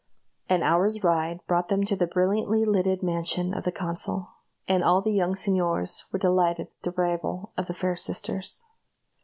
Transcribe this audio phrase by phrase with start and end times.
[0.49, 4.25] An hour's ride brought them to the brilliantly lighted mansion of the consul,
[4.67, 8.65] and all the young señors were delighted at the arrival of the fair sisters.